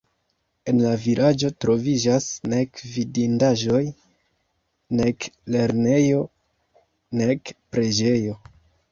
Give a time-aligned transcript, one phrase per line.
[0.71, 3.81] En la vilaĝo troviĝas nek vidindaĵoj,
[5.01, 5.27] nek
[5.57, 6.23] lernejo,
[7.21, 8.35] nek preĝejo.